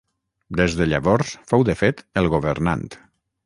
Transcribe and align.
Des 0.61 0.77
de 0.79 0.87
llavors 0.93 1.35
fou 1.53 1.67
de 1.69 1.77
fet 1.85 2.05
el 2.23 2.33
governant. 2.39 2.87